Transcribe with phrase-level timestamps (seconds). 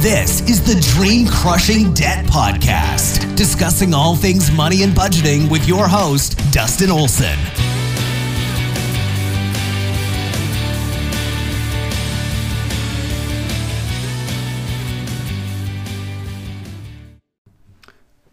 [0.00, 5.88] This is the Dream Crushing Debt Podcast, discussing all things money and budgeting with your
[5.88, 7.36] host, Dustin Olson.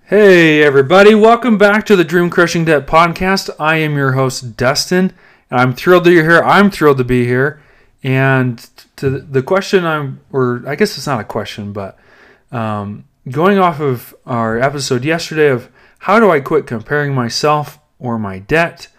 [0.03, 3.49] Hey, everybody, welcome back to the Dream Crushing Debt Podcast.
[3.59, 5.13] I am your host, Dustin,
[5.49, 6.43] and I'm thrilled that you're here.
[6.43, 7.59] I'm thrilled to be here.
[8.05, 8.59] And
[8.97, 11.97] to the question I'm, or I guess it's not a question, but
[12.51, 18.19] um, going off of our episode yesterday of how do I quit comparing myself or
[18.19, 18.89] my debt,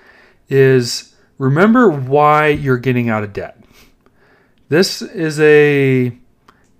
[0.49, 3.57] is remember why you're getting out of debt.
[4.71, 6.11] This is a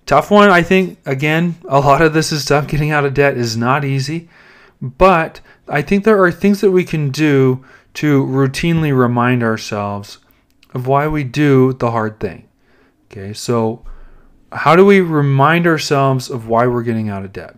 [0.05, 0.49] tough one.
[0.49, 2.67] I think, again, a lot of this is tough.
[2.67, 4.27] Getting out of debt is not easy.
[4.81, 7.63] But I think there are things that we can do
[7.93, 10.17] to routinely remind ourselves
[10.73, 12.47] of why we do the hard thing.
[13.09, 13.83] Okay, so
[14.51, 17.55] how do we remind ourselves of why we're getting out of debt?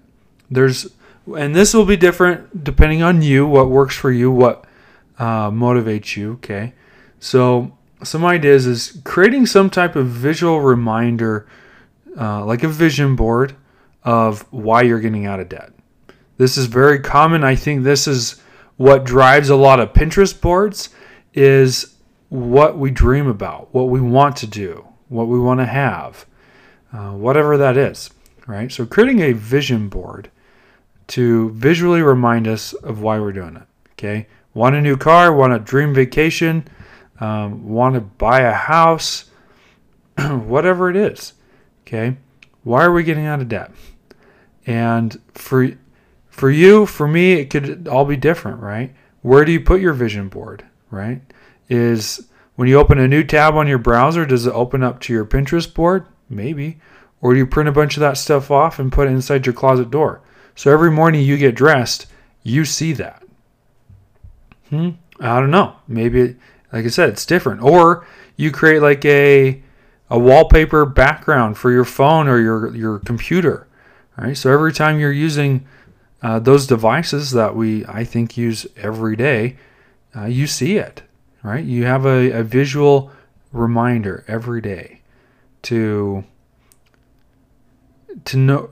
[0.49, 0.87] There's,
[1.35, 4.65] and this will be different depending on you, what works for you, what
[5.17, 6.33] uh, motivates you.
[6.33, 6.73] Okay,
[7.19, 11.47] so some ideas is creating some type of visual reminder
[12.19, 13.55] uh, like a vision board
[14.03, 15.71] of why you're getting out of debt.
[16.37, 17.43] This is very common.
[17.43, 18.41] I think this is
[18.77, 20.89] what drives a lot of Pinterest boards
[21.33, 21.95] is
[22.29, 26.25] what we dream about, what we want to do, what we want to have,
[26.93, 28.11] uh, whatever that is,
[28.47, 28.71] right?
[28.71, 30.31] So creating a vision board
[31.07, 33.63] to visually remind us of why we're doing it.
[33.93, 36.67] Okay, want a new car, want a dream vacation,
[37.19, 39.25] um, want to buy a house,
[40.17, 41.33] whatever it is.
[41.81, 42.17] Okay?
[42.63, 43.71] Why are we getting out of debt?
[44.65, 45.71] And for
[46.29, 48.93] for you, for me, it could all be different, right?
[49.21, 51.21] Where do you put your vision board, right?
[51.69, 55.13] Is when you open a new tab on your browser, does it open up to
[55.13, 56.05] your Pinterest board?
[56.29, 56.79] Maybe.
[57.21, 59.53] Or do you print a bunch of that stuff off and put it inside your
[59.53, 60.21] closet door?
[60.55, 62.07] So every morning you get dressed,
[62.43, 63.23] you see that.
[64.69, 64.91] Hmm?
[65.19, 65.75] I don't know.
[65.87, 66.35] Maybe,
[66.71, 67.61] like I said, it's different.
[67.61, 69.61] Or you create like a
[70.09, 73.67] a wallpaper background for your phone or your, your computer.
[74.17, 75.67] All right, so every time you're using
[76.21, 79.57] uh, those devices that we, I think, use every day,
[80.15, 81.03] uh, you see it,
[81.43, 81.63] right?
[81.63, 83.11] You have a, a visual
[83.51, 85.01] reminder every day
[85.63, 86.23] to
[88.25, 88.69] to know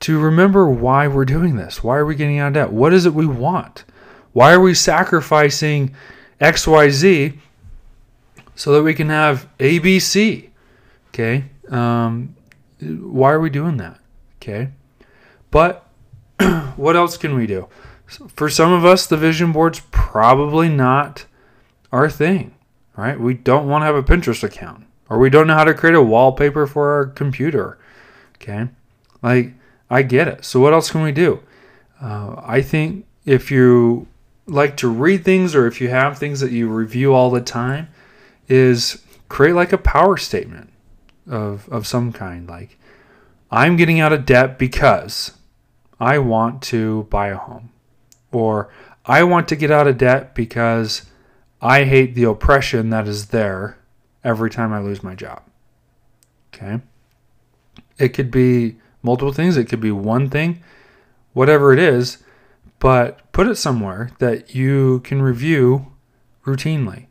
[0.00, 1.82] to remember why we're doing this.
[1.82, 2.72] Why are we getting out of debt?
[2.72, 3.84] What is it we want?
[4.32, 5.94] Why are we sacrificing
[6.40, 7.38] XYZ
[8.54, 10.48] so that we can have ABC.
[11.08, 11.44] Okay.
[11.68, 12.34] Um,
[12.80, 13.98] why are we doing that?
[14.40, 14.70] Okay.
[15.50, 15.86] But
[16.76, 17.68] what else can we do?
[18.28, 21.26] For some of us, the vision board's probably not
[21.96, 22.54] our thing,
[22.96, 23.18] right?
[23.18, 25.94] We don't want to have a Pinterest account or we don't know how to create
[25.94, 27.78] a wallpaper for our computer.
[28.36, 28.68] Okay.
[29.22, 29.54] Like,
[29.88, 30.44] I get it.
[30.44, 31.40] So, what else can we do?
[32.00, 34.06] Uh, I think if you
[34.46, 37.88] like to read things or if you have things that you review all the time,
[38.48, 40.72] is create like a power statement
[41.28, 42.48] of, of some kind.
[42.48, 42.78] Like,
[43.50, 45.32] I'm getting out of debt because
[45.98, 47.70] I want to buy a home.
[48.32, 48.70] Or
[49.04, 51.06] I want to get out of debt because
[51.60, 53.78] I hate the oppression that is there
[54.22, 55.42] every time I lose my job.
[56.54, 56.80] Okay?
[57.98, 60.62] It could be multiple things, it could be one thing,
[61.32, 62.18] whatever it is,
[62.78, 65.92] but put it somewhere that you can review
[66.44, 67.06] routinely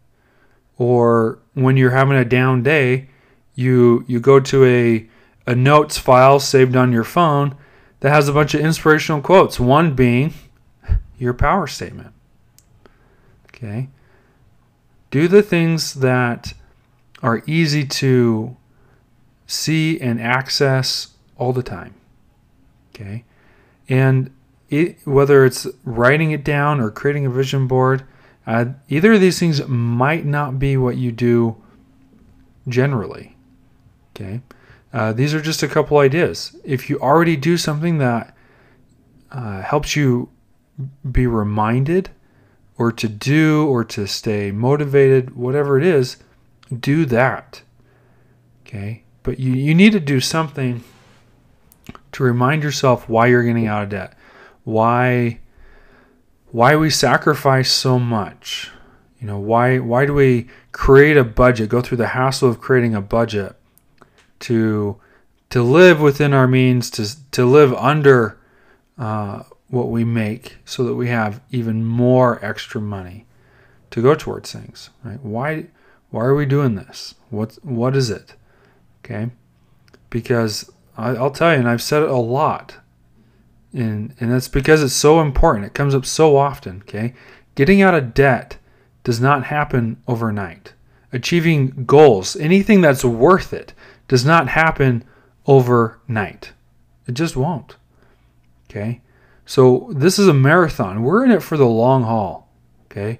[0.77, 3.09] or when you're having a down day,
[3.55, 5.07] you you go to a
[5.47, 7.55] a notes file saved on your phone
[7.99, 10.33] that has a bunch of inspirational quotes, one being
[11.17, 12.13] your power statement.
[13.47, 13.89] Okay?
[15.15, 16.53] Do the things that
[17.23, 18.57] are easy to
[19.47, 21.93] see and access all the time.
[22.89, 23.23] Okay?
[23.87, 24.35] And
[24.69, 28.03] it, whether it's writing it down or creating a vision board,
[28.45, 31.63] uh, either of these things might not be what you do
[32.67, 33.37] generally.
[34.13, 34.41] Okay.
[34.91, 36.57] Uh, these are just a couple ideas.
[36.65, 38.35] If you already do something that
[39.31, 40.27] uh, helps you
[41.09, 42.09] be reminded
[42.77, 46.17] or to do or to stay motivated, whatever it is,
[46.77, 47.61] do that.
[48.65, 49.03] Okay.
[49.23, 50.83] But you, you need to do something
[52.11, 54.17] to remind yourself why you're getting out of debt,
[54.63, 55.39] why
[56.51, 58.71] why we sacrifice so much.
[59.19, 62.95] You know, why why do we create a budget, go through the hassle of creating
[62.95, 63.55] a budget
[64.41, 64.97] to
[65.49, 68.37] to live within our means, to to live under
[68.97, 73.25] uh, what we make, so that we have even more extra money
[73.91, 74.89] to go towards things.
[75.03, 75.19] Right?
[75.21, 75.67] Why
[76.11, 77.15] why are we doing this?
[77.29, 78.35] What what is it?
[79.03, 79.31] Okay,
[80.09, 82.77] because I, will tell you, and I've said it a lot,
[83.73, 85.65] and and that's because it's so important.
[85.65, 86.81] It comes up so often.
[86.81, 87.13] Okay,
[87.55, 88.57] getting out of debt
[89.03, 90.73] does not happen overnight.
[91.11, 93.73] Achieving goals, anything that's worth it,
[94.07, 95.03] does not happen
[95.45, 96.53] overnight.
[97.07, 97.77] It just won't.
[98.69, 99.01] Okay,
[99.45, 101.03] so this is a marathon.
[101.03, 102.49] We're in it for the long haul.
[102.85, 103.19] Okay,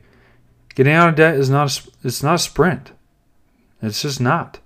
[0.74, 2.92] getting out of debt is not a, it's not a sprint.
[3.82, 4.60] It's just not.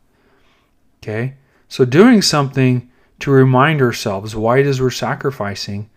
[1.01, 1.35] Okay,
[1.67, 2.89] so doing something
[3.19, 5.89] to remind ourselves why it is we're sacrificing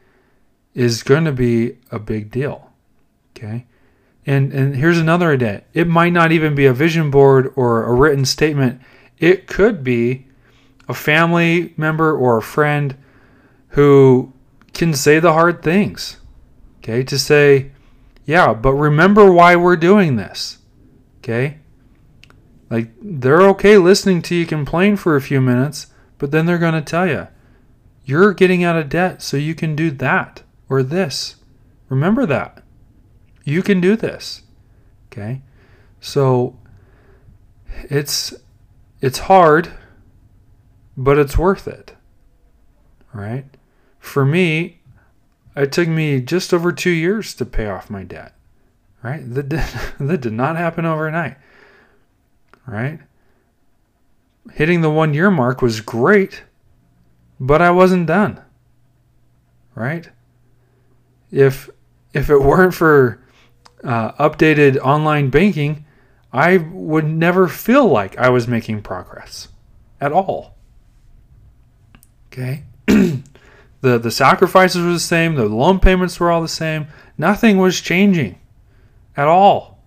[0.75, 2.71] is going to be a big deal.
[3.37, 3.67] Okay.
[4.25, 5.65] And and here's another idea.
[5.75, 8.81] It might not even be a vision board or a written statement.
[9.19, 10.27] It could be
[10.89, 12.97] a family member or a friend
[13.69, 14.33] who
[14.73, 16.19] can say the hard things.
[16.79, 17.03] Okay?
[17.05, 17.73] To say,
[18.25, 20.59] yeah, but remember why we're doing this.
[21.19, 21.59] Okay?
[22.71, 25.89] Like they're okay listening to you complain for a few minutes,
[26.19, 27.29] but then they're going to tell you,
[28.05, 31.37] you're getting out of debt so you can do that or this.
[31.89, 32.63] Remember that.
[33.45, 34.43] You can do this.
[35.07, 35.43] Okay?
[36.01, 36.59] So
[37.85, 38.35] it's
[39.01, 39.73] it's hard,
[40.97, 41.95] but it's worth it.
[43.13, 43.45] Right?
[44.03, 44.81] For me,
[45.57, 48.35] it took me just over 2 years to pay off my debt.
[49.03, 49.23] Right?
[49.35, 49.63] That did,
[49.99, 51.39] that did not happen overnight.
[52.67, 53.01] Right?
[54.51, 56.43] hitting the one year mark was great,
[57.39, 58.41] but I wasn't done.
[59.75, 60.09] Right?
[61.31, 61.71] If
[62.13, 63.21] if it weren't for
[63.83, 65.87] uh, updated online banking,
[66.33, 69.49] I would never feel like I was making progress
[70.01, 70.57] at all.
[72.33, 72.65] Okay?
[73.83, 76.87] the the sacrifices were the same, the loan payments were all the same.
[77.19, 78.39] Nothing was changing
[79.17, 79.85] at all.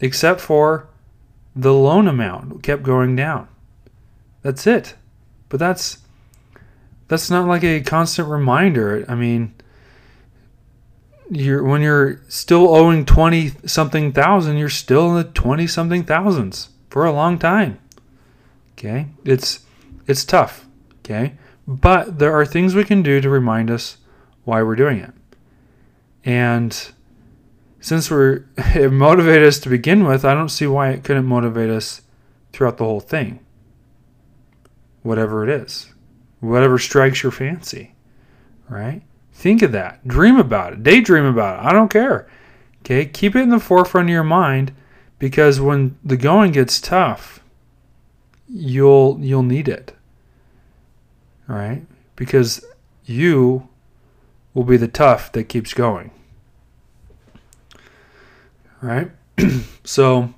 [0.00, 0.88] Except for
[1.56, 3.48] the loan amount kept going down.
[4.42, 4.94] That's it.
[5.48, 5.98] But that's
[7.08, 9.04] that's not like a constant reminder.
[9.08, 9.54] I mean,
[11.30, 16.68] you're when you're still owing 20 something thousand, you're still in the 20 something thousands
[16.90, 17.78] for a long time.
[18.72, 19.06] Okay?
[19.24, 19.60] It's
[20.06, 20.66] it's tough,
[21.00, 21.34] okay?
[21.68, 23.98] But there are things we can do to remind us
[24.44, 25.12] why we're doing it.
[26.24, 26.90] And
[27.78, 31.68] since we're it motivated us to begin with, I don't see why it couldn't motivate
[31.68, 32.00] us
[32.54, 33.40] throughout the whole thing.
[35.02, 35.92] Whatever it is,
[36.40, 37.94] whatever strikes your fancy,
[38.70, 39.02] right?
[39.34, 40.06] Think of that.
[40.08, 40.82] Dream about it.
[40.82, 41.66] Daydream about it.
[41.68, 42.28] I don't care.
[42.80, 44.72] Okay, keep it in the forefront of your mind
[45.18, 47.40] because when the going gets tough,
[48.48, 49.92] you'll you'll need it.
[51.48, 51.84] Right?
[52.14, 52.64] Because
[53.04, 53.68] you
[54.54, 56.12] will be the tough that keeps going
[58.80, 59.10] right?
[59.84, 60.34] so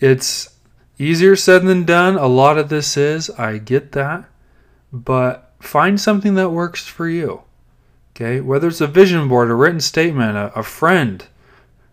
[0.00, 0.56] it's
[0.98, 2.16] easier said than done.
[2.16, 4.24] A lot of this is, I get that,
[4.92, 7.42] but find something that works for you.
[8.14, 11.24] Okay, whether it's a vision board, a written statement, a, a friend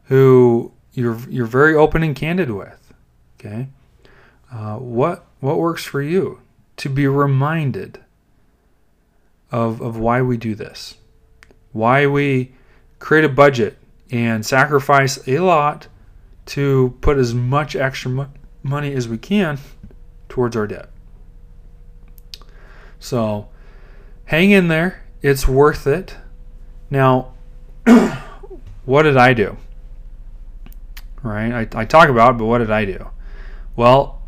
[0.06, 2.94] who you're you're very open and candid with.
[3.40, 3.68] Okay,
[4.52, 6.40] uh, what what works for you
[6.78, 8.00] to be reminded
[9.52, 10.96] of of why we do this,
[11.72, 12.54] why we
[13.00, 13.78] create a budget
[14.12, 15.88] and sacrifice a lot
[16.46, 18.30] to put as much extra mo-
[18.64, 19.58] money as we can
[20.30, 20.90] towards our debt.
[23.00, 23.50] So
[24.25, 25.04] hang in there.
[25.22, 26.16] It's worth it.
[26.90, 27.34] Now,
[28.86, 29.58] what did I do?
[31.24, 31.52] Right?
[31.52, 33.10] I, I talk about it, but what did I do?
[33.75, 34.22] Well,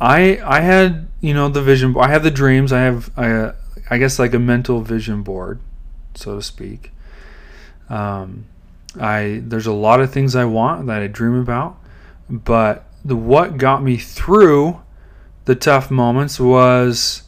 [0.00, 1.94] I I had you know the vision.
[1.98, 2.72] I have the dreams.
[2.72, 3.52] I have I,
[3.90, 5.60] I guess like a mental vision board,
[6.14, 6.92] so to speak.
[7.88, 8.46] Um,
[8.98, 11.78] I there's a lot of things I want that I dream about,
[12.28, 14.80] but the what got me through
[15.44, 17.24] the tough moments was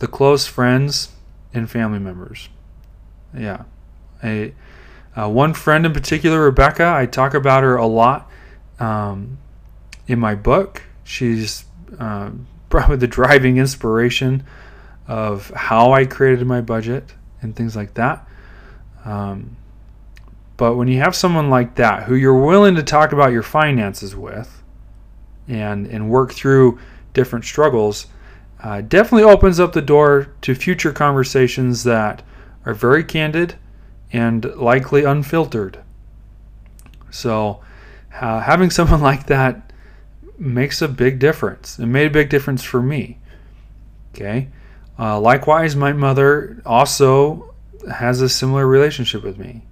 [0.00, 1.10] the close friends
[1.54, 2.48] and family members.
[3.36, 3.64] Yeah,
[4.24, 4.52] a
[5.16, 6.92] uh, one friend in particular, Rebecca.
[6.96, 8.28] I talk about her a lot
[8.80, 9.38] um,
[10.08, 10.82] in my book.
[11.04, 11.64] She's
[11.98, 12.30] uh,
[12.68, 14.44] probably the driving inspiration
[15.10, 18.24] of how I created my budget and things like that.
[19.04, 19.56] Um,
[20.56, 24.14] but when you have someone like that who you're willing to talk about your finances
[24.14, 24.62] with
[25.48, 26.78] and, and work through
[27.12, 28.06] different struggles,
[28.62, 32.22] uh, definitely opens up the door to future conversations that
[32.64, 33.56] are very candid
[34.12, 35.80] and likely unfiltered.
[37.10, 37.62] So,
[38.14, 39.72] uh, having someone like that
[40.38, 41.80] makes a big difference.
[41.80, 43.18] It made a big difference for me.
[44.14, 44.50] Okay.
[45.00, 47.54] Uh, likewise, my mother also
[47.90, 49.62] has a similar relationship with me.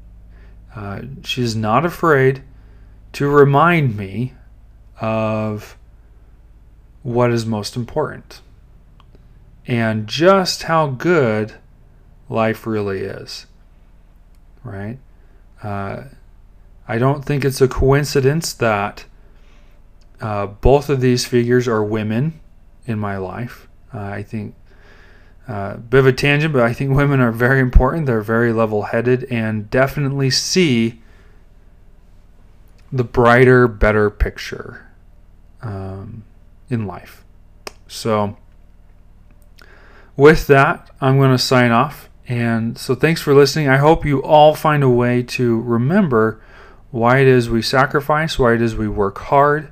[0.74, 2.42] Uh, she's not afraid
[3.12, 4.32] to remind me
[5.00, 5.76] of
[7.02, 8.40] what is most important.
[9.66, 11.54] and just how good
[12.30, 13.46] life really is.
[14.64, 14.98] Right?
[15.62, 16.04] Uh,
[16.88, 19.04] I don't think it's a coincidence that
[20.22, 22.40] uh, both of these figures are women
[22.86, 23.68] in my life.
[23.92, 24.54] Uh, I think
[25.48, 28.04] uh, bit of a tangent, but I think women are very important.
[28.04, 31.00] They're very level headed and definitely see
[32.92, 34.86] the brighter, better picture
[35.62, 36.24] um,
[36.68, 37.24] in life.
[37.86, 38.36] So,
[40.16, 42.10] with that, I'm going to sign off.
[42.26, 43.70] And so, thanks for listening.
[43.70, 46.42] I hope you all find a way to remember
[46.90, 49.70] why it is we sacrifice, why it is we work hard,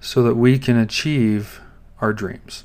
[0.00, 1.60] so that we can achieve
[2.00, 2.64] our dreams.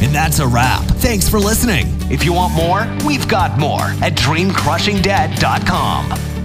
[0.00, 0.84] And that's a wrap.
[0.84, 1.86] Thanks for listening.
[2.10, 6.37] If you want more, we've got more at dreamcrushingdebt.com.